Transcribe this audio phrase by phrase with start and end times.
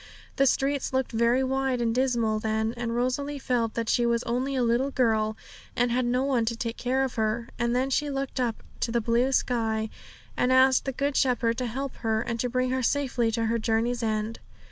[0.37, 4.55] The streets looked very wide and dismal then, and Rosalie felt that she was only
[4.55, 5.37] a little girl,
[5.75, 7.49] and had no one to take care of her.
[7.59, 9.91] And then she looked up to the blue sky,
[10.35, 13.59] and asked the Good Shepherd to help her, and to bring her safely to her
[13.59, 14.39] journey's end.